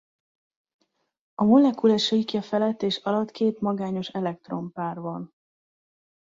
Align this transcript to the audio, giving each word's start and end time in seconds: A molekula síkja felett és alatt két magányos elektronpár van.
A 1.35 1.43
molekula 1.43 1.97
síkja 1.97 2.41
felett 2.41 2.81
és 2.81 2.97
alatt 2.97 3.31
két 3.31 3.59
magányos 3.61 4.07
elektronpár 4.07 4.99
van. 4.99 5.33